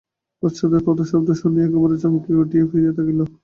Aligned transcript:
পশ্চাতে 0.43 0.77
পদশব্দ 0.87 1.27
শুনিয়া 1.41 1.65
একেবারে 1.67 1.95
চমকিয়া 2.03 2.41
উঠিয়া 2.43 2.65
ফিরিয়া 2.69 2.93
তাকাইল। 2.97 3.19